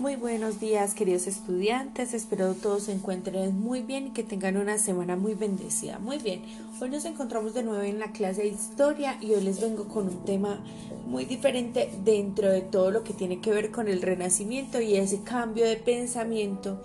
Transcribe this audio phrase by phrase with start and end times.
[0.00, 4.78] Muy buenos días queridos estudiantes, espero todos se encuentren muy bien y que tengan una
[4.78, 5.98] semana muy bendecida.
[5.98, 6.40] Muy bien,
[6.80, 10.08] hoy nos encontramos de nuevo en la clase de historia y hoy les vengo con
[10.08, 10.64] un tema
[11.04, 15.22] muy diferente dentro de todo lo que tiene que ver con el renacimiento y ese
[15.22, 16.82] cambio de pensamiento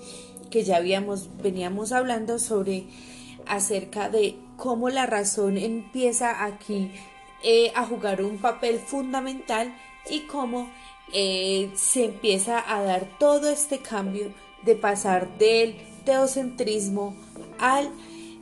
[0.49, 2.87] que ya habíamos, veníamos hablando sobre
[3.47, 6.91] acerca de cómo la razón empieza aquí
[7.45, 9.73] eh, a jugar un papel fundamental
[10.09, 10.67] y cómo
[11.13, 14.33] eh, se empieza a dar todo este cambio
[14.63, 17.15] de pasar del teocentrismo
[17.59, 17.89] al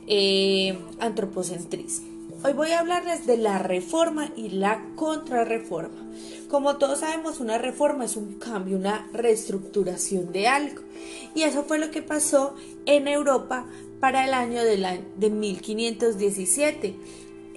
[0.06, 2.14] eh, antropocentrismo.
[2.46, 6.12] Hoy voy a hablarles de la reforma y la contrarreforma.
[6.48, 10.82] Como todos sabemos, una reforma es un cambio, una reestructuración de algo.
[11.34, 12.54] Y eso fue lo que pasó
[12.84, 13.66] en Europa
[13.98, 16.94] para el año de, de 1517,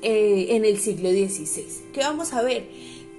[0.02, 1.66] eh, en el siglo XVI.
[1.92, 2.70] ¿Qué vamos a ver?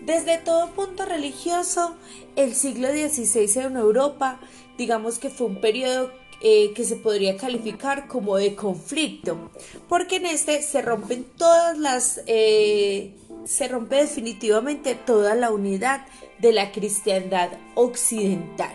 [0.09, 1.95] Desde todo punto religioso,
[2.35, 4.41] el siglo XVI en Europa,
[4.79, 6.11] digamos que fue un periodo
[6.41, 9.51] eh, que se podría calificar como de conflicto,
[9.87, 13.13] porque en este se rompen todas las, eh,
[13.45, 16.07] se rompe definitivamente toda la unidad
[16.39, 18.75] de la cristiandad occidental.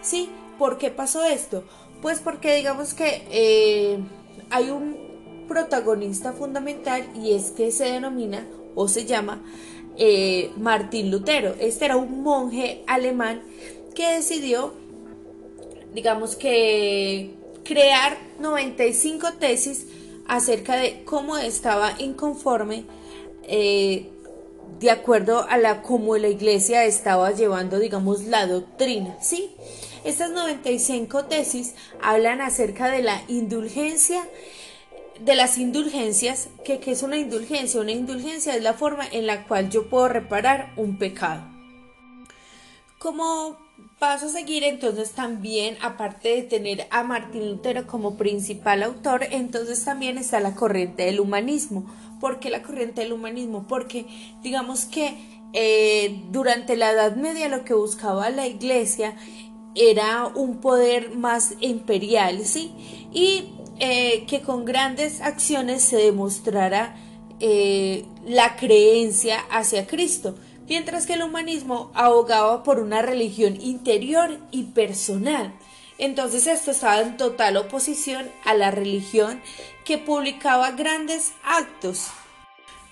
[0.00, 0.30] ¿Sí?
[0.60, 1.64] ¿Por qué pasó esto?
[2.02, 3.98] Pues porque digamos que eh,
[4.50, 4.96] hay un
[5.48, 9.42] protagonista fundamental y es que se denomina o se llama
[9.98, 11.54] eh, Martín Lutero.
[11.60, 13.42] Este era un monje alemán
[13.94, 14.72] que decidió,
[15.94, 19.86] digamos que, crear 95 tesis
[20.26, 22.84] acerca de cómo estaba inconforme
[23.42, 24.08] eh,
[24.80, 29.50] de acuerdo a la cómo la iglesia estaba llevando, digamos, la doctrina, ¿sí?
[30.04, 34.22] Estas 95 tesis hablan acerca de la indulgencia
[35.24, 37.80] de las indulgencias, que, es una indulgencia?
[37.80, 41.42] Una indulgencia es la forma en la cual yo puedo reparar un pecado.
[42.98, 43.56] Como
[43.98, 49.84] paso a seguir, entonces también, aparte de tener a Martín Lutero como principal autor, entonces
[49.84, 51.86] también está la corriente del humanismo.
[52.20, 53.66] ¿Por qué la corriente del humanismo?
[53.68, 54.06] Porque
[54.42, 55.16] digamos que
[55.52, 59.16] eh, durante la Edad Media lo que buscaba la iglesia
[59.74, 62.72] era un poder más imperial, ¿sí?
[63.12, 66.96] Y eh, que con grandes acciones se demostrara
[67.38, 70.34] eh, la creencia hacia Cristo,
[70.68, 75.54] mientras que el humanismo abogaba por una religión interior y personal.
[75.98, 79.40] Entonces esto estaba en total oposición a la religión
[79.84, 82.08] que publicaba grandes actos.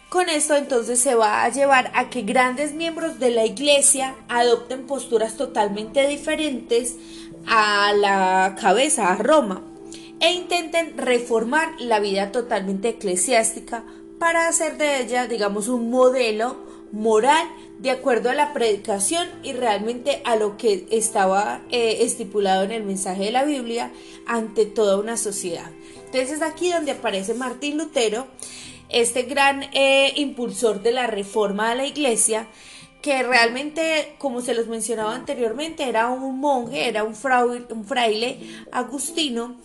[0.08, 4.86] Con esto entonces se va a llevar a que grandes miembros de la iglesia adopten
[4.86, 6.94] posturas totalmente diferentes
[7.48, 9.62] a la cabeza, a Roma
[10.20, 13.84] e intenten reformar la vida totalmente eclesiástica
[14.18, 16.56] para hacer de ella, digamos, un modelo
[16.92, 17.46] moral
[17.78, 22.84] de acuerdo a la predicación y realmente a lo que estaba eh, estipulado en el
[22.84, 23.92] mensaje de la Biblia
[24.26, 25.70] ante toda una sociedad.
[26.06, 28.26] Entonces es aquí donde aparece Martín Lutero,
[28.88, 32.48] este gran eh, impulsor de la reforma de la iglesia,
[33.02, 38.38] que realmente, como se los mencionaba anteriormente, era un monje, era un fraile
[38.72, 39.56] agustino,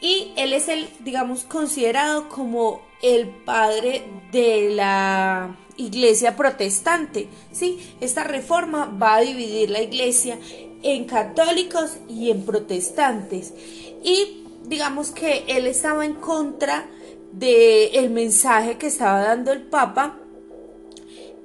[0.00, 7.28] y él es el, digamos, considerado como el padre de la iglesia protestante.
[7.52, 7.78] ¿sí?
[8.00, 10.38] Esta reforma va a dividir la iglesia
[10.82, 13.52] en católicos y en protestantes.
[14.02, 16.88] Y digamos que él estaba en contra
[17.32, 20.18] del el mensaje que estaba dando el Papa,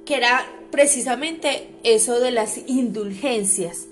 [0.04, 3.86] que era precisamente eso de las indulgencias.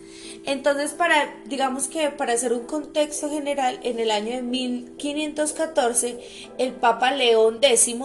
[0.47, 6.19] Entonces, para, digamos que para hacer un contexto general, en el año de 1514,
[6.59, 7.97] el Papa León X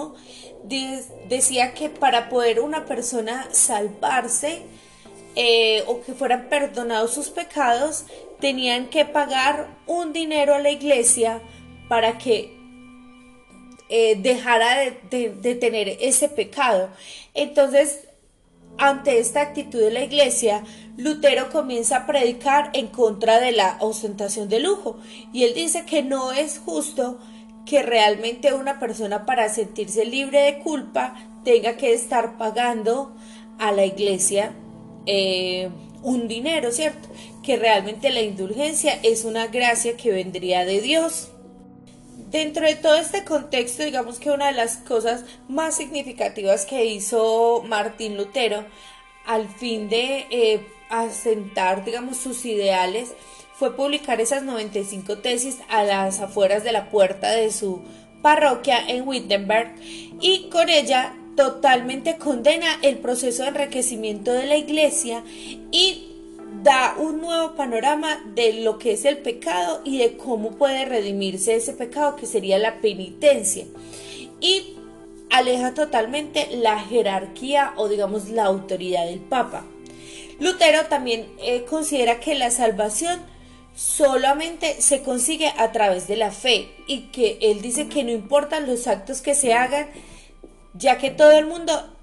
[1.28, 4.62] decía que para poder una persona salvarse
[5.36, 8.06] eh, o que fueran perdonados sus pecados,
[8.40, 11.42] tenían que pagar un dinero a la iglesia
[11.90, 12.58] para que
[13.90, 16.90] eh, dejara de, de tener ese pecado.
[17.34, 18.09] Entonces,
[18.80, 20.64] ante esta actitud de la iglesia,
[20.98, 24.98] Lutero comienza a predicar en contra de la ostentación de lujo
[25.34, 27.20] y él dice que no es justo
[27.66, 33.16] que realmente una persona para sentirse libre de culpa tenga que estar pagando
[33.60, 34.54] a la iglesia
[35.06, 35.70] eh,
[36.02, 37.10] un dinero, ¿cierto?
[37.44, 41.32] Que realmente la indulgencia es una gracia que vendría de Dios.
[42.30, 47.64] Dentro de todo este contexto, digamos que una de las cosas más significativas que hizo
[47.68, 48.66] Martín Lutero
[49.26, 53.14] al fin de eh, asentar, digamos, sus ideales,
[53.56, 57.82] fue publicar esas 95 tesis a las afueras de la puerta de su
[58.22, 59.74] parroquia en Wittenberg
[60.22, 65.24] y con ella totalmente condena el proceso de enriquecimiento de la iglesia
[65.72, 66.09] y
[66.64, 71.56] da un nuevo panorama de lo que es el pecado y de cómo puede redimirse
[71.56, 73.66] ese pecado que sería la penitencia.
[74.42, 74.76] Y
[75.30, 79.66] aleja totalmente la jerarquía o digamos la autoridad del Papa.
[80.40, 83.20] Lutero también eh, considera que la salvación
[83.76, 88.68] solamente se consigue a través de la fe y que él dice que no importan
[88.68, 89.90] los actos que se hagan,
[90.74, 91.96] ya que todo el mundo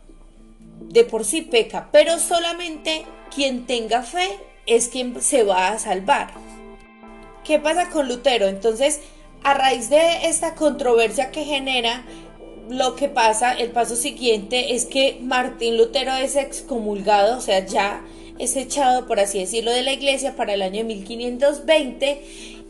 [0.81, 3.05] de por sí peca, pero solamente
[3.35, 6.33] quien tenga fe es quien se va a salvar.
[7.45, 8.47] ¿Qué pasa con Lutero?
[8.49, 9.01] Entonces,
[9.43, 12.05] a raíz de esta controversia que genera,
[12.69, 18.03] lo que pasa, el paso siguiente es que Martín Lutero es excomulgado, o sea, ya
[18.39, 22.23] es echado, por así decirlo, de la iglesia para el año 1520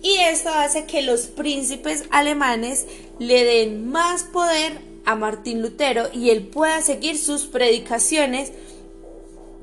[0.03, 2.87] y esto hace que los príncipes alemanes
[3.19, 8.53] le den más poder a Martín Lutero y él pueda seguir sus predicaciones,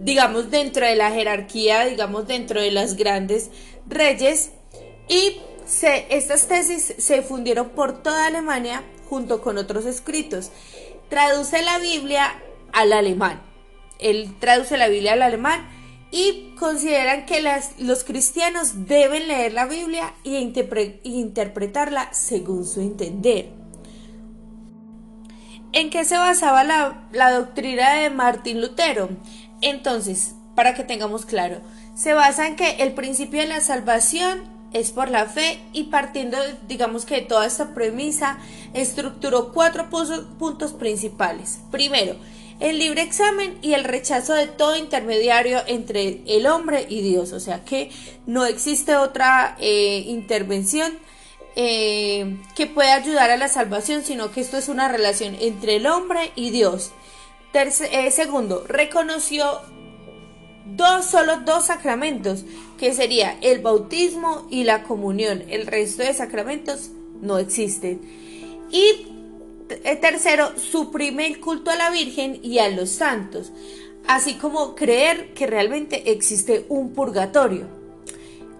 [0.04, 3.50] digamos, dentro de la jerarquía, digamos, dentro de las grandes
[3.88, 4.52] reyes
[5.08, 5.38] y
[6.10, 10.52] estas tesis se fundieron por toda Alemania junto con otros escritos.
[11.10, 12.42] Traduce la Biblia
[12.74, 13.42] al alemán.
[14.00, 15.70] Él traduce la Biblia al alemán
[16.12, 17.42] y consideran que
[17.80, 20.40] los cristianos deben leer la Biblia e
[21.04, 23.50] interpretarla según su entender.
[25.72, 29.10] ¿En qué se basaba la, la doctrina de Martín Lutero?
[29.64, 31.62] Entonces, para que tengamos claro,
[31.96, 34.44] se basa en que el principio de la salvación
[34.74, 36.38] es por la fe y partiendo,
[36.68, 38.40] digamos que de toda esta premisa,
[38.74, 41.60] estructuró cuatro puntos principales.
[41.72, 42.16] Primero,
[42.60, 47.40] el libre examen y el rechazo de todo intermediario entre el hombre y Dios, o
[47.40, 47.90] sea que
[48.26, 50.94] no existe otra eh, intervención
[51.56, 55.86] eh, que pueda ayudar a la salvación, sino que esto es una relación entre el
[55.86, 56.92] hombre y Dios.
[57.54, 59.46] Eh, segundo, reconoció
[60.66, 62.46] dos, solo dos sacramentos,
[62.80, 65.44] que sería el bautismo y la comunión.
[65.50, 66.90] El resto de sacramentos
[67.22, 68.02] no existen.
[68.72, 69.08] Y
[69.70, 73.52] eh, tercero, suprime el culto a la Virgen y a los santos,
[74.08, 77.68] así como creer que realmente existe un purgatorio.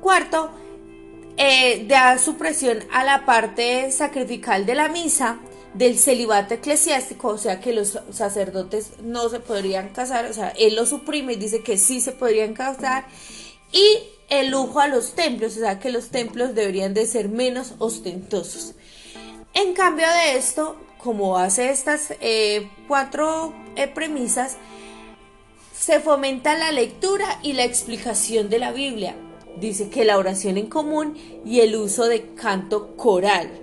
[0.02, 0.52] Cuarto,
[1.38, 5.40] eh, da supresión a la parte sacrificial de la misa
[5.74, 10.76] del celibato eclesiástico, o sea que los sacerdotes no se podrían casar, o sea, él
[10.76, 13.06] lo suprime y dice que sí se podrían casar,
[13.72, 14.00] y
[14.30, 18.74] el lujo a los templos, o sea que los templos deberían de ser menos ostentosos.
[19.54, 24.58] En cambio de esto, como hace estas eh, cuatro eh, premisas,
[25.78, 29.16] se fomenta la lectura y la explicación de la Biblia.
[29.58, 33.63] Dice que la oración en común y el uso de canto coral.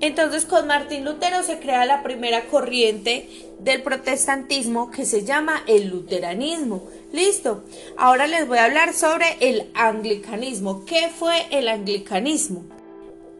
[0.00, 5.88] Entonces con Martín Lutero se crea la primera corriente del protestantismo que se llama el
[5.88, 6.82] luteranismo.
[7.12, 7.64] Listo.
[7.98, 10.84] Ahora les voy a hablar sobre el anglicanismo.
[10.86, 12.64] ¿Qué fue el anglicanismo?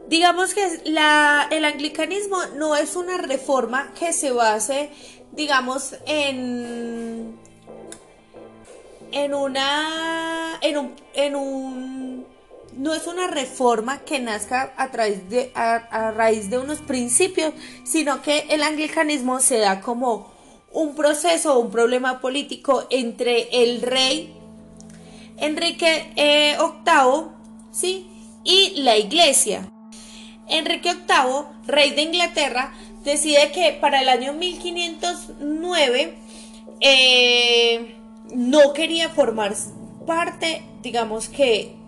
[0.08, 4.90] Digamos que el anglicanismo no es una reforma que se base,
[5.30, 7.38] digamos, en,
[9.12, 12.09] en una, en un, en un,
[12.76, 17.52] no es una reforma que nazca a, través de, a, raíz de unos principios,
[17.84, 20.32] sino que el anglicanismo se da como
[20.72, 24.36] un proceso, un problema político entre el rey
[25.38, 27.28] Enrique eh, VIII,
[27.72, 28.06] ¿sí?
[28.44, 29.70] y la iglesia.
[30.48, 32.74] Enrique VIII, rey de Inglaterra,
[33.04, 36.14] decide que para el año 1509
[36.80, 37.96] eh,
[38.34, 39.54] no quería formar
[40.06, 41.79] parte, digamos que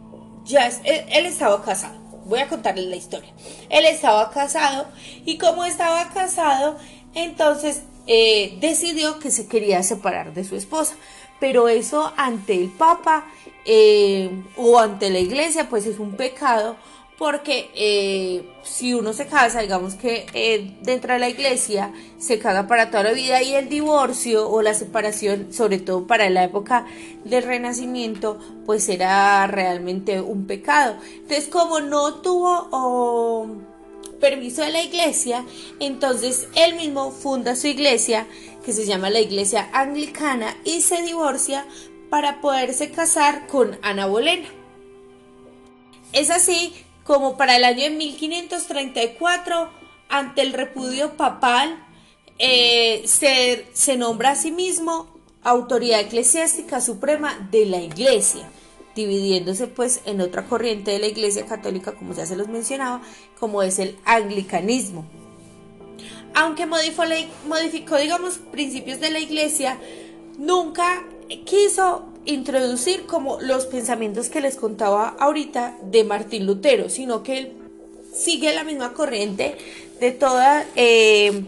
[0.44, 2.00] ya él, estaba casado.
[2.24, 3.32] Voy a contarles la historia.
[3.68, 4.86] Él estaba casado
[5.24, 6.76] y como estaba casado,
[7.14, 10.94] entonces eh, decidió que se quería separar de su esposa.
[11.40, 13.26] Pero eso ante el Papa
[13.64, 16.76] eh, o ante la iglesia, pues es un pecado
[17.18, 22.66] porque eh, si uno se casa, digamos que eh, dentro de la iglesia se caga
[22.66, 26.86] para toda la vida y el divorcio o la separación, sobre todo para la época
[27.24, 30.96] del renacimiento, pues era realmente un pecado.
[31.14, 33.46] Entonces, como no tuvo
[34.20, 35.44] permiso de la iglesia,
[35.80, 38.26] entonces él mismo funda su iglesia,
[38.64, 41.66] que se llama la iglesia anglicana, y se divorcia
[42.08, 44.48] para poderse casar con Ana Bolena.
[46.12, 49.70] Es así como para el año de 1534,
[50.08, 51.84] ante el repudio papal,
[52.38, 55.08] eh, se, se nombra a sí mismo
[55.42, 58.48] autoridad eclesiástica suprema de la iglesia,
[58.94, 63.02] dividiéndose pues en otra corriente de la iglesia católica, como ya se los mencionaba,
[63.38, 65.04] como es el anglicanismo.
[66.34, 67.04] Aunque modificó,
[67.46, 69.78] modificó digamos, principios de la iglesia,
[70.38, 71.04] nunca
[71.44, 77.52] quiso introducir como los pensamientos que les contaba ahorita de Martín Lutero, sino que él
[78.14, 79.56] sigue la misma corriente
[80.00, 81.44] de toda eh,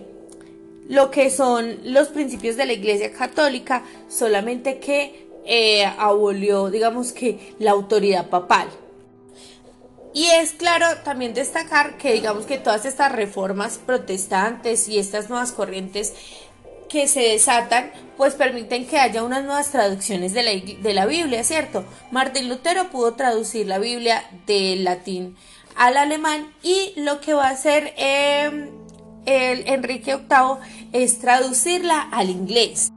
[0.89, 7.55] lo que son los principios de la Iglesia Católica, solamente que eh, abolió, digamos que,
[7.59, 8.69] la autoridad papal.
[10.15, 15.51] Y es claro también destacar que digamos que todas estas reformas protestantes y estas nuevas
[15.51, 16.15] corrientes
[16.95, 21.43] que se desatan, pues permiten que haya unas nuevas traducciones de la, de la Biblia,
[21.43, 21.85] ¿cierto?
[22.13, 25.35] Martín Lutero pudo traducir la Biblia del latín
[25.75, 28.71] al alemán y lo que va a hacer em,
[29.27, 30.59] el Enrique VIII
[30.93, 32.93] es traducirla al inglés.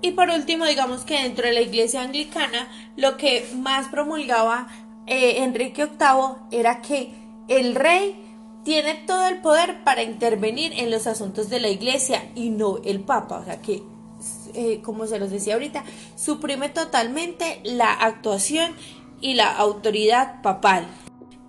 [0.00, 4.68] Y por último, digamos que dentro de la iglesia anglicana, lo que más promulgaba
[5.08, 7.12] eh, Enrique VIII era que
[7.48, 8.29] el rey
[8.64, 13.00] tiene todo el poder para intervenir en los asuntos de la iglesia y no el
[13.00, 13.38] papa.
[13.38, 13.82] O sea que,
[14.54, 15.84] eh, como se los decía ahorita,
[16.16, 18.74] suprime totalmente la actuación
[19.20, 20.86] y la autoridad papal.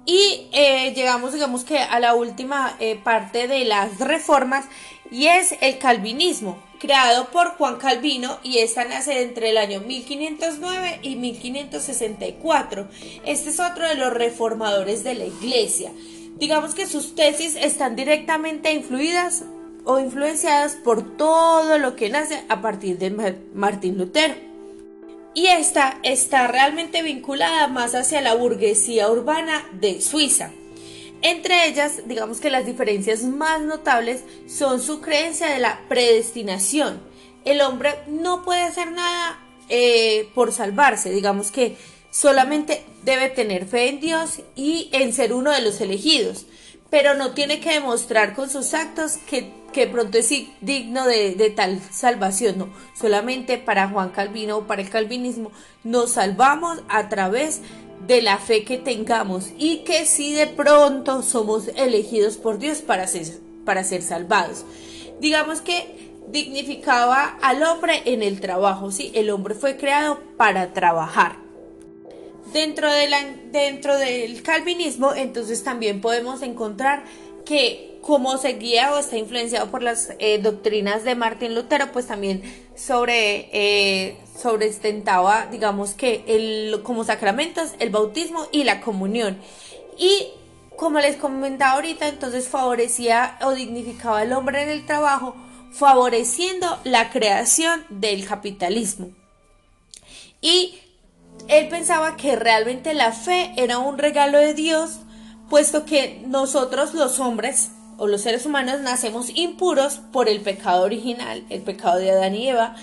[0.05, 4.65] Y eh, llegamos, digamos que a la última parte de las reformas
[5.11, 10.99] y es el calvinismo creado por Juan Calvino y esta nace entre el año 1509
[11.03, 12.87] y 1564.
[13.23, 15.91] Este es otro de los reformadores de la iglesia.
[16.37, 19.43] Digamos que sus tesis están directamente influidas
[19.85, 24.35] o influenciadas por todo lo que nace a partir de Martín Lutero.
[25.33, 30.51] Y esta está realmente vinculada más hacia la burguesía urbana de Suiza.
[31.21, 36.99] Entre ellas, digamos que las diferencias más notables son su creencia de la predestinación.
[37.45, 41.77] El hombre no puede hacer nada eh, por salvarse, digamos que
[42.11, 46.45] solamente debe tener fe en Dios y en ser uno de los elegidos,
[46.89, 51.81] pero no tiene que demostrar con sus actos que, pronto es digno de, de, tal
[51.91, 55.51] salvación, no, solamente para Juan Calvino o para el calvinismo
[55.83, 57.61] nos salvamos a través
[58.05, 63.07] de la fe que tengamos y que si de pronto somos elegidos por Dios para
[63.07, 63.27] ser,
[63.65, 64.65] para ser salvados.
[65.19, 69.11] Digamos que dignificaba al hombre en el trabajo, ¿sí?
[69.13, 71.50] El hombre fue creado para trabajar.
[72.53, 77.05] Dentro, de la, dentro del calvinismo, entonces también podemos encontrar
[77.45, 82.41] que como seguía o está influenciado por las eh, doctrinas de Martín Lutero, pues también
[82.75, 89.37] sobre, eh, sobreestentaba, digamos que el, como sacramentos, el bautismo y la comunión.
[89.97, 90.29] Y
[90.75, 95.35] como les comentaba ahorita, entonces favorecía o dignificaba al hombre en el trabajo,
[95.71, 99.11] favoreciendo la creación del capitalismo.
[100.41, 100.79] Y
[101.51, 105.01] él pensaba que realmente la fe era un regalo de Dios,
[105.49, 111.43] puesto que nosotros los hombres o los seres humanos nacemos impuros por el pecado original,
[111.49, 112.75] el pecado de Adán y Eva,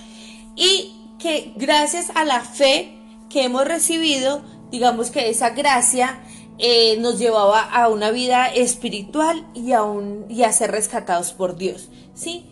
[0.55, 2.93] y que gracias a la fe
[3.31, 6.21] que hemos recibido, digamos que esa gracia
[6.59, 9.81] eh, nos llevaba a una vida espiritual y a,
[10.29, 12.45] y a ser rescatados por Dios, ¿sí?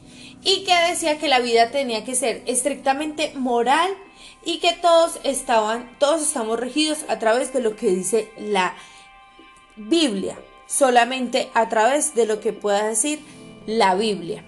[0.42, 3.90] Y que decía que la vida tenía que ser estrictamente moral
[4.46, 8.74] y que todos estaban, todos estamos regidos a través de lo que dice la
[9.76, 10.38] Biblia,
[10.68, 13.18] solamente a través de lo que pueda decir
[13.66, 14.44] la Biblia.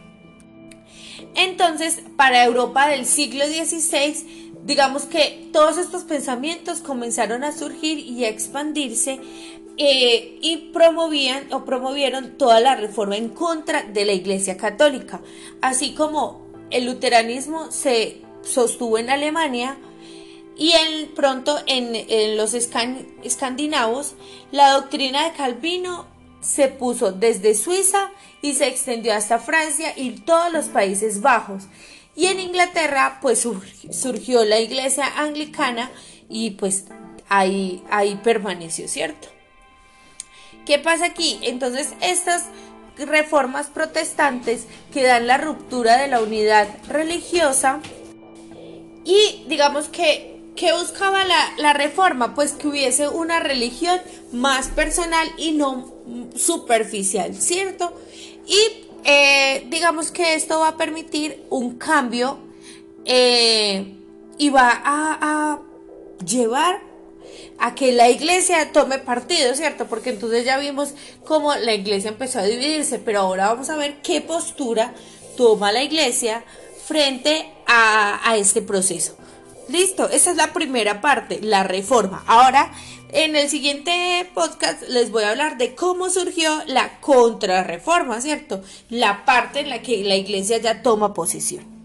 [1.35, 8.25] Entonces, para Europa del siglo XVI, digamos que todos estos pensamientos comenzaron a surgir y
[8.25, 9.19] a expandirse
[9.79, 15.21] eh, y promovían o promovieron toda la reforma en contra de la Iglesia Católica,
[15.61, 19.77] así como el luteranismo se sostuvo en Alemania,
[20.59, 24.17] y en, pronto en, los escandinavos
[24.51, 26.07] la doctrina de Calvino
[26.41, 28.11] se puso desde Suiza
[28.43, 31.65] y se extendió hasta Francia y todos los Países Bajos.
[32.15, 33.47] Y en Inglaterra pues
[33.91, 35.91] surgió la iglesia anglicana
[36.29, 36.87] y pues
[37.29, 39.29] ahí, ahí permaneció, ¿cierto?
[40.67, 41.39] ¿Qué pasa aquí?
[41.43, 42.47] Entonces estas
[42.97, 47.81] reformas protestantes que dan la ruptura de la unidad religiosa
[49.05, 52.35] y digamos que ¿Qué buscaba la, reforma?
[52.35, 54.01] Pues que hubiese una religión
[54.33, 55.95] más personal y no
[56.35, 57.93] superficial, ¿cierto?
[58.45, 62.41] Y eh, digamos que esto va a permitir un cambio
[63.05, 63.95] eh,
[64.37, 65.63] y va a, a,
[66.27, 66.81] llevar
[67.61, 69.87] a que la iglesia tome partido, ¿cierto?
[69.87, 74.03] Porque entonces ya vimos cómo la iglesia empezó a dividirse, pero ahora vamos a ver
[74.03, 74.93] qué postura
[75.37, 76.43] toma la iglesia
[76.85, 79.18] frente a, a este proceso.
[79.69, 82.25] Listo, esa es la primera parte, la reforma.
[82.27, 82.73] Ahora,
[83.13, 88.63] en el siguiente podcast les voy a hablar de cómo surgió la contrarreforma, ¿cierto?
[88.89, 91.78] La parte en la que la iglesia ya toma posesión.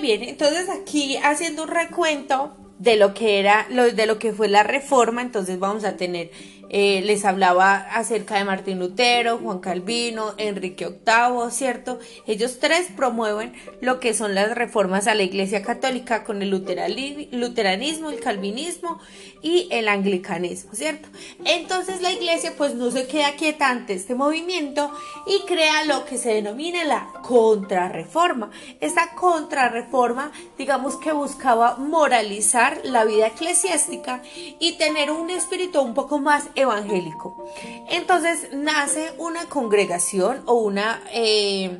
[0.00, 4.62] Bien, entonces aquí haciendo un recuento de lo que era, de lo que fue la
[4.62, 6.30] reforma, entonces vamos a tener
[6.70, 11.98] eh, les hablaba acerca de Martín Lutero, Juan Calvino, Enrique VIII, ¿cierto?
[12.26, 18.10] Ellos tres promueven lo que son las reformas a la Iglesia Católica con el luteranismo,
[18.10, 19.00] el calvinismo
[19.42, 21.08] y el anglicanismo, ¿cierto?
[21.44, 24.90] Entonces la Iglesia pues no se queda quieta ante este movimiento
[25.26, 28.50] y crea lo que se denomina la contrarreforma.
[28.80, 34.22] Esta contrarreforma, digamos que buscaba moralizar la vida eclesiástica
[34.58, 37.50] y tener un espíritu un poco más evangélico.
[37.90, 41.78] Entonces nace una congregación o una, eh,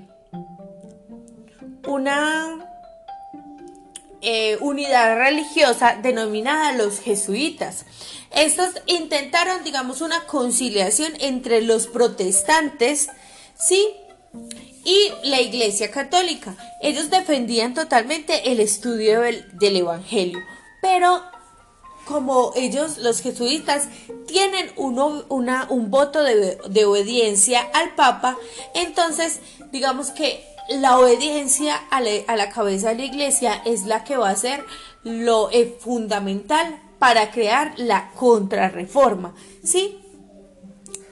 [1.87, 2.78] una
[4.21, 7.85] eh, unidad religiosa denominada los jesuitas.
[8.31, 13.09] Estos intentaron, digamos, una conciliación entre los protestantes,
[13.57, 13.89] ¿sí?
[14.85, 16.57] Y la Iglesia Católica.
[16.83, 20.39] Ellos defendían totalmente el estudio del, del Evangelio,
[20.83, 21.23] pero
[22.09, 23.89] como ellos, los jesuitas,
[24.27, 28.37] tienen uno, una, un voto de, obediencia al Papa,
[28.75, 34.31] entonces digamos que la obediencia a la, cabeza de la iglesia es la que va
[34.31, 34.65] a ser
[35.05, 39.99] lo eh, fundamental para crear la contrarreforma, ¿sí?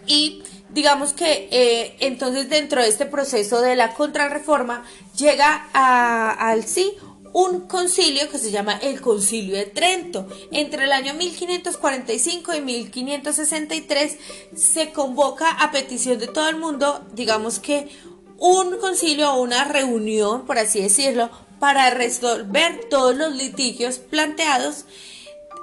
[0.07, 4.85] Y digamos que eh, entonces dentro de este proceso de la contrarreforma
[5.17, 6.93] llega al sí
[7.33, 10.27] un concilio que se llama el Concilio de Trento.
[10.53, 14.17] Entre el año 1545 y 1563
[14.55, 17.91] se convoca a petición de todo el mundo, digamos que
[18.39, 24.85] un concilio o una reunión, por así decirlo, para resolver todos los litigios planteados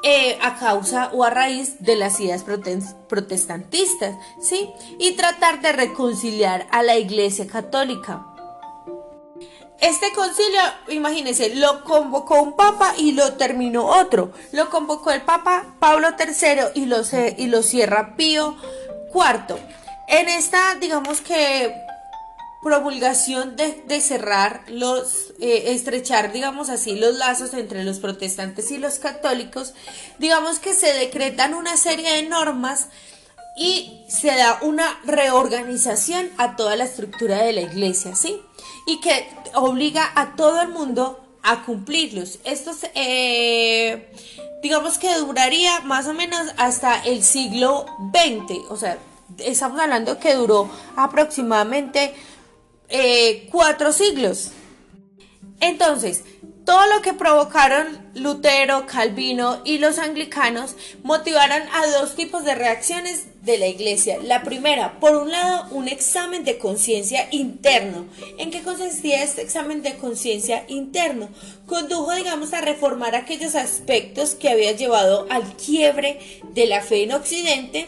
[0.06, 2.44] eh, a causa o a raíz de las ideas
[3.08, 4.70] protestantistas, ¿sí?
[5.00, 8.26] Y tratar de reconciliar a la Iglesia Católica.
[9.80, 14.32] Este concilio, imagínense, lo convocó un papa y lo terminó otro.
[14.52, 16.98] Lo convocó el papa Pablo III y lo,
[17.38, 18.56] y lo cierra Pío
[19.14, 19.56] IV.
[20.08, 21.83] En esta, digamos que
[22.64, 28.96] promulgación de, cerrar los, eh, estrechar, digamos así, los lazos entre los protestantes y los
[29.00, 29.74] católicos,
[30.20, 32.88] digamos que se decretan una serie de normas
[33.56, 38.42] y se da una reorganización a toda la estructura de la iglesia, ¿sí?
[38.88, 42.40] Y que obliga a todo el mundo a cumplirlos.
[42.46, 44.12] Estos, eh,
[44.64, 48.98] digamos que duraría más o menos hasta el siglo XX, o sea,
[49.38, 52.14] estamos hablando que duró aproximadamente
[52.94, 54.52] eh, cuatro siglos.
[55.60, 56.24] Entonces,
[56.64, 63.26] todo lo que provocaron Lutero, Calvino y los anglicanos motivaron a dos tipos de reacciones
[63.42, 64.20] de la iglesia.
[64.22, 68.06] La primera, por un lado, un examen de conciencia interno.
[68.38, 71.30] ¿En qué consistía este examen de conciencia interno?
[71.66, 76.20] Condujo, digamos, a reformar aquellos aspectos que había llevado al quiebre
[76.54, 77.88] de la fe en Occidente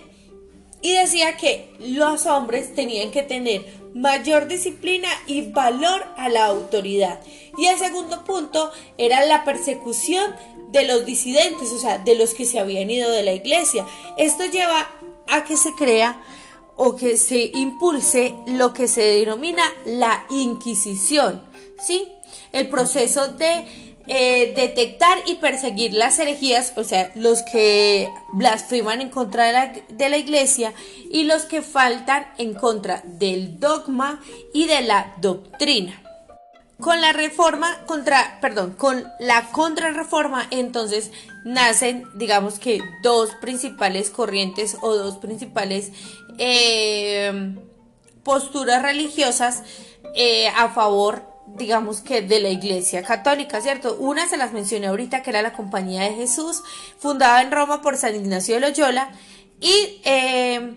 [0.82, 7.22] y decía que los hombres tenían que tener mayor disciplina y valor a la autoridad.
[7.58, 10.36] Y el segundo punto era la persecución
[10.70, 13.88] de los disidentes, o sea, de los que se habían ido de la iglesia.
[14.18, 14.90] Esto lleva
[15.30, 16.22] a que se crea
[16.76, 21.42] o que se impulse lo que se denomina la Inquisición,
[21.80, 22.10] ¿sí?
[22.52, 29.10] El proceso de eh, detectar y perseguir las herejías, o sea, los que blasfeman en
[29.10, 30.74] contra de la, de la, iglesia
[31.10, 34.22] y los que faltan en contra del dogma
[34.54, 36.02] y de la doctrina.
[36.80, 41.12] Con la reforma contra, perdón, con la contrarreforma, entonces
[41.46, 45.92] nacen, digamos que dos principales corrientes o dos principales
[46.38, 47.56] eh,
[48.24, 49.64] posturas religiosas
[50.16, 53.96] eh, a favor digamos que de la Iglesia Católica, ¿cierto?
[54.00, 56.64] Una se las mencioné ahorita, que era la Compañía de Jesús,
[57.00, 59.10] fundada en Roma por San Ignacio de Loyola,
[59.60, 60.76] y eh,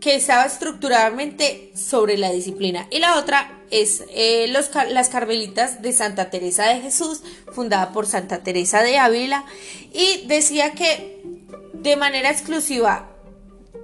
[0.00, 2.86] que estaba estructuralmente sobre la disciplina.
[2.90, 8.06] Y la otra es eh, los, las Carmelitas de Santa Teresa de Jesús, fundada por
[8.06, 9.44] Santa Teresa de Ávila,
[9.92, 11.22] y decía que
[11.74, 13.10] de manera exclusiva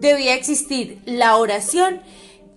[0.01, 2.01] debía existir la oración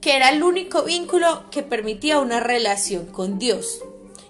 [0.02, 3.82] que era el único vínculo que permitía una relación con Dios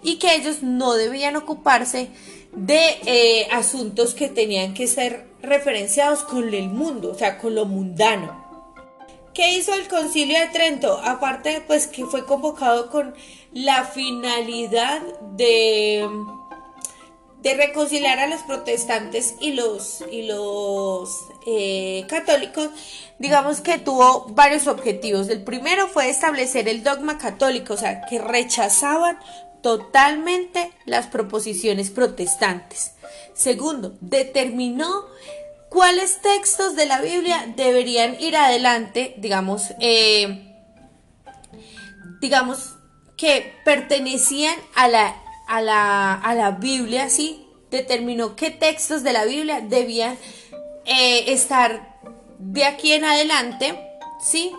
[0.01, 2.09] y que ellos no debían ocuparse
[2.53, 7.65] de eh, asuntos que tenían que ser referenciados con el mundo, o sea, con lo
[7.65, 8.47] mundano.
[9.33, 10.99] ¿Qué hizo el concilio de Trento?
[11.03, 13.13] Aparte, pues que fue convocado con
[13.53, 15.01] la finalidad
[15.35, 16.07] de
[17.41, 22.69] de reconciliar a los protestantes y los, y los eh, católicos,
[23.17, 25.29] digamos que tuvo varios objetivos.
[25.29, 29.19] El primero fue establecer el dogma católico, o sea, que rechazaban
[29.61, 32.93] totalmente las proposiciones protestantes.
[33.33, 35.05] Segundo, determinó
[35.69, 40.57] cuáles textos de la Biblia deberían ir adelante, digamos, eh,
[42.19, 42.75] digamos
[43.15, 45.15] que pertenecían a la,
[45.49, 47.45] a la, a la Biblia, ¿sí?
[47.71, 50.15] Determinó qué textos de la Biblia debían
[50.85, 51.97] eh, estar
[52.37, 53.77] de aquí en adelante,
[54.21, 54.51] ¿sí?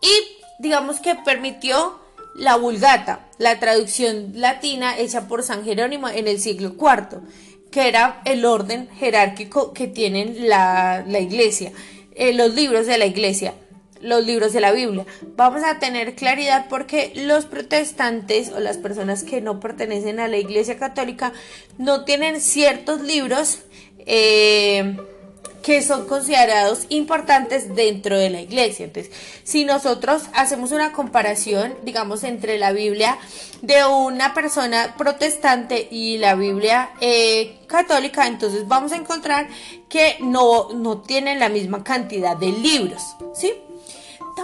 [0.00, 1.98] Y digamos que permitió
[2.36, 7.20] la Vulgata, la traducción latina hecha por San Jerónimo en el siglo IV,
[7.72, 11.72] que era el orden jerárquico que tienen la, iglesia,
[12.14, 13.54] eh, los libros de la iglesia,
[14.04, 15.04] los libros de la Biblia.
[15.36, 20.36] Vamos a tener claridad porque los protestantes o las personas que no pertenecen a la
[20.36, 21.32] iglesia católica
[21.78, 23.60] no tienen ciertos libros.
[24.06, 24.96] Eh,
[25.64, 28.84] que son considerados importantes dentro de la iglesia.
[28.84, 29.10] Entonces,
[29.44, 33.16] si nosotros hacemos una comparación, digamos, entre la Biblia
[33.62, 39.48] de una persona protestante y la Biblia eh, católica, entonces vamos a encontrar
[39.88, 43.02] que no, no tienen la misma cantidad de libros,
[43.34, 43.54] ¿sí?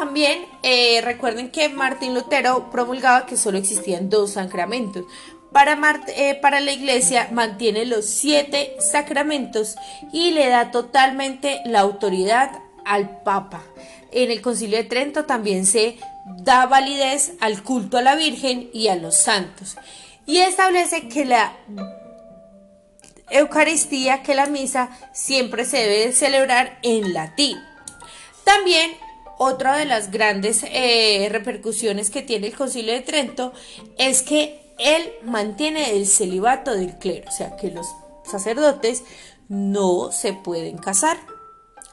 [0.01, 5.05] También eh, recuerden que Martín Lutero promulgaba que solo existían dos sacramentos.
[5.53, 5.79] Para,
[6.17, 9.77] eh, para la iglesia mantiene los siete sacramentos
[10.11, 12.51] y le da totalmente la autoridad
[12.87, 13.63] al Papa.
[14.11, 15.99] En el Concilio de Trento también se
[16.39, 19.77] da validez al culto a la Virgen y a los santos.
[20.25, 21.53] Y establece que la
[23.29, 27.59] Eucaristía, que la misa, siempre se debe celebrar en latín.
[28.45, 28.93] También
[29.43, 33.55] otra de las grandes eh, repercusiones que tiene el Concilio de Trento
[33.97, 37.87] es que él mantiene el celibato del clero, o sea que los
[38.23, 39.03] sacerdotes
[39.49, 41.17] no se pueden casar,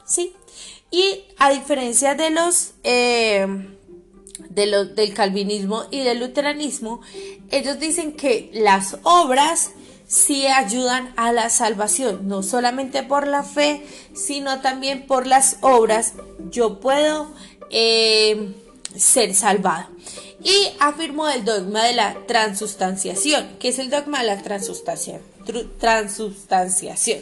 [0.06, 0.36] ¿sí?
[0.92, 3.48] Y a diferencia de los, eh,
[4.50, 7.00] de del calvinismo y del luteranismo,
[7.50, 9.72] ellos dicen que las obras
[10.08, 16.14] sí ayudan a la salvación, no solamente por la fe, sino también por las obras.
[16.50, 17.32] Yo puedo
[17.70, 18.56] eh,
[18.96, 19.88] ser salvado
[20.44, 23.58] y afirmó el dogma de la transustanciación.
[23.60, 25.22] ¿Qué es el dogma de la transustanciación?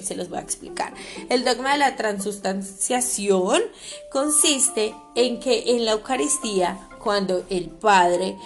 [0.04, 0.93] Se los voy a explicar.
[1.30, 3.63] El dogma de la transustanciación
[4.12, 8.38] consiste en que en la Eucaristía, cuando el Padre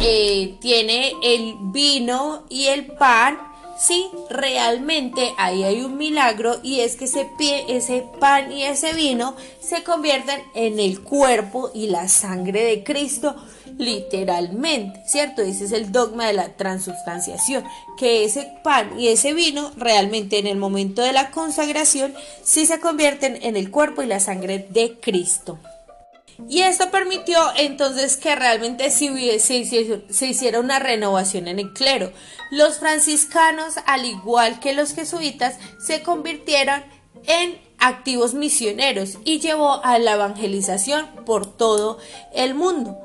[0.00, 6.96] eh, tiene el vino y el pan, sí, realmente ahí hay un milagro y es
[6.96, 12.08] que ese, pie, ese pan y ese vino se convierten en el cuerpo y la
[12.08, 13.36] sangre de Cristo
[13.78, 15.42] literalmente, ¿cierto?
[15.42, 17.64] Ese es el dogma de la transubstanciación,
[17.96, 22.80] que ese pan y ese vino realmente en el momento de la consagración sí se
[22.80, 25.58] convierten en el cuerpo y la sangre de Cristo.
[26.48, 32.12] Y esto permitió entonces que realmente se, hiciera una renovación en el clero.
[32.50, 36.82] Los franciscanos, al igual que los jesuitas, se convirtieron
[37.26, 41.98] en activos misioneros y llevó a la evangelización por todo
[42.34, 42.98] el mundo.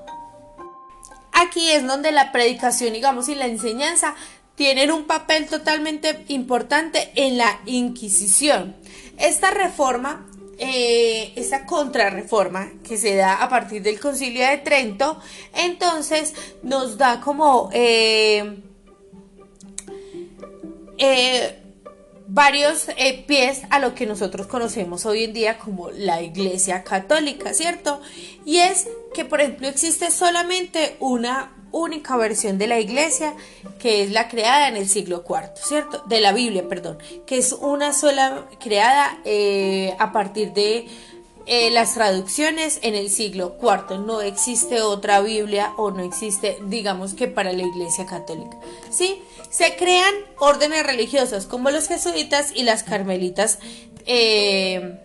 [1.33, 4.15] Aquí es donde la predicación, digamos, y la enseñanza
[4.55, 8.75] tienen un papel totalmente importante en la Inquisición.
[9.19, 10.25] Esta reforma,
[10.59, 15.19] eh, esta contrarreforma que se da a partir del Concilio de Trento,
[15.53, 18.63] entonces nos da como eh,
[20.97, 21.59] eh,
[22.27, 22.87] varios
[23.27, 28.01] pies a lo que nosotros conocemos hoy en día como la Iglesia Católica, ¿cierto?
[28.43, 33.33] Y es que, por ejemplo, existe solamente una única versión de la iglesia
[33.79, 36.03] que es la creada en el siglo IV, ¿cierto?
[36.07, 40.87] De la Biblia, perdón, que es una sola creada eh, a partir de
[41.49, 43.99] eh, las traducciones en el siglo IV.
[43.99, 48.57] No existe otra Biblia o no existe, digamos que para la iglesia católica.
[48.89, 49.21] ¿Sí?
[49.49, 53.59] Se crean órdenes religiosas como los jesuitas y las carmelitas
[54.05, 54.99] eh,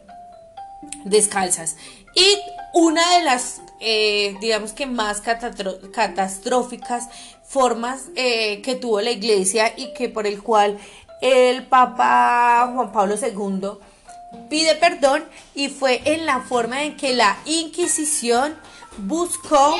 [1.04, 1.76] descalzas.
[2.16, 2.26] Y
[2.74, 7.08] una de las, eh, digamos que más catastróficas
[7.44, 10.78] formas eh, que tuvo la iglesia y que por el cual
[11.20, 13.70] el Papa Juan Pablo II
[14.48, 18.56] pide perdón y fue en la forma en que la Inquisición
[18.98, 19.74] buscó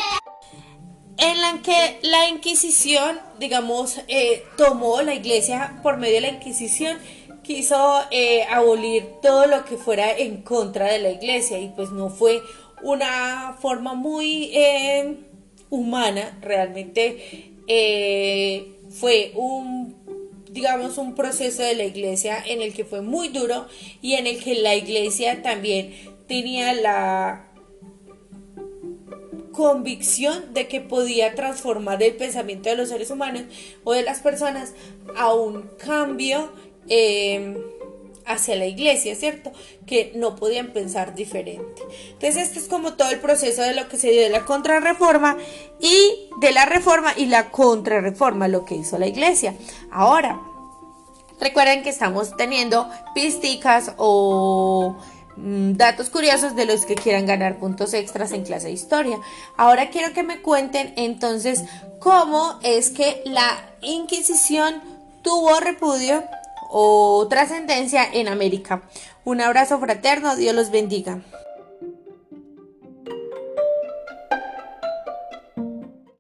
[1.19, 6.99] en la que la Inquisición, digamos, eh, tomó la iglesia por medio de la Inquisición
[7.45, 8.01] quiso
[8.51, 12.41] abolir todo lo que fuera en contra de la iglesia y pues no fue
[12.83, 15.17] una forma muy eh,
[15.71, 20.03] humana, realmente eh, fue un
[20.53, 23.67] digamos, un proceso de la iglesia en el que fue muy duro
[24.03, 25.95] y en el que la iglesia también
[26.29, 27.49] tenía la
[29.53, 33.45] convicción de que podía transformar el pensamiento de los seres humanos
[33.85, 34.75] o de las personas
[35.17, 36.53] a un cambio
[36.89, 37.57] eh,
[38.27, 39.53] hacia la iglesia, ¿cierto?
[39.87, 41.83] Que no podían pensar diferente.
[42.13, 45.37] Entonces, esto es como todo el proceso de lo que se dio de la contrarreforma
[45.81, 49.55] y de la reforma y la contrarreforma, lo que hizo la iglesia.
[49.91, 50.41] Ahora,
[51.41, 54.97] recuerden que estamos teniendo pisticas o
[55.37, 59.19] mm, datos curiosos de los que quieran ganar puntos extras en clase de historia.
[59.57, 61.65] Ahora quiero que me cuenten entonces
[61.99, 64.81] cómo es que la Inquisición
[65.23, 66.23] tuvo repudio
[66.75, 68.83] o trascendencia en América.
[69.25, 71.21] Un abrazo fraterno, Dios los bendiga.